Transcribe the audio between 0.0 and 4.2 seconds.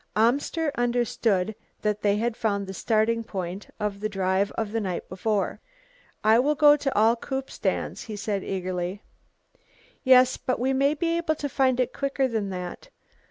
Amster understood that they had found the starting point of the